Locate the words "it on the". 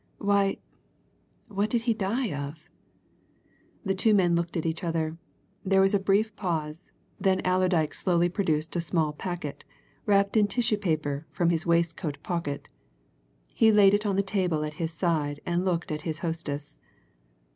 13.93-14.23